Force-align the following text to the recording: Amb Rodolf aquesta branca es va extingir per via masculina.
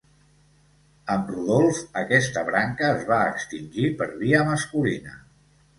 Amb 1.15 1.29
Rodolf 1.33 1.83
aquesta 2.05 2.45
branca 2.49 2.91
es 2.97 3.07
va 3.13 3.21
extingir 3.35 3.95
per 4.03 4.13
via 4.27 4.45
masculina. 4.53 5.19